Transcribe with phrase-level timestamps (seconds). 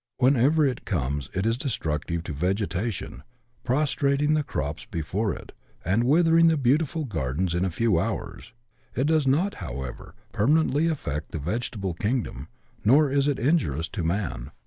[0.17, 3.21] Wherever it comes, it is destructive to vegetation,
[3.63, 5.51] prostrating the crops before it,
[5.85, 8.51] and withering the beautiful gardens in a few hours:
[8.95, 12.47] it does not, however, permanently affect the vegetable kingdom,
[12.83, 14.49] nor is it injurious to man.